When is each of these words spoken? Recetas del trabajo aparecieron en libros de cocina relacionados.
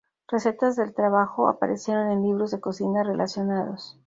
Recetas 0.27 0.75
del 0.77 0.95
trabajo 0.95 1.47
aparecieron 1.47 2.09
en 2.09 2.23
libros 2.23 2.49
de 2.49 2.59
cocina 2.59 3.03
relacionados. 3.03 3.99